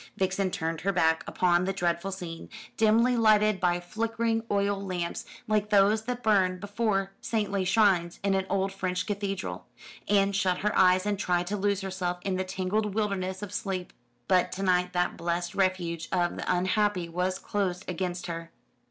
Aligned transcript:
Vixen 0.17 0.49
turned 0.49 0.81
her 0.81 0.91
back 0.91 1.23
upon 1.27 1.65
the 1.65 1.73
dreadful 1.73 2.11
scene 2.11 2.49
dimly 2.75 3.15
lighted 3.15 3.59
by 3.59 3.79
flickering 3.79 4.43
oil 4.49 4.83
lamps, 4.83 5.25
like 5.47 5.69
those 5.69 6.05
that 6.05 6.23
burn 6.23 6.59
before 6.59 7.11
saintly 7.21 7.63
shrines 7.63 8.19
in 8.23 8.33
an 8.33 8.47
old 8.49 8.73
French 8.73 9.05
cathedral 9.05 9.67
and 10.07 10.35
shut 10.35 10.61
her 10.61 10.75
eyes 10.75 11.05
and 11.05 11.19
tried 11.19 11.45
to 11.45 11.55
lose 11.55 11.81
herself 11.81 12.17
in 12.23 12.35
the 12.35 12.43
tangled 12.43 12.95
wilderness 12.95 13.43
of 13.43 13.53
sleep. 13.53 13.93
But 14.27 14.51
to 14.53 14.63
night 14.63 14.93
that 14.93 15.17
blessed 15.17 15.53
refuge 15.53 16.09
of 16.11 16.35
the 16.35 16.51
unhappy 16.51 17.07
was 17.07 17.37
closed 17.37 17.85
against 17.87 18.25
her. 18.25 18.49